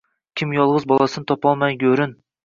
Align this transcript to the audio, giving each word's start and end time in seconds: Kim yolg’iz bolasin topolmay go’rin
Kim 0.39 0.53
yolg’iz 0.55 0.87
bolasin 0.91 1.27
topolmay 1.31 1.77
go’rin 1.85 2.17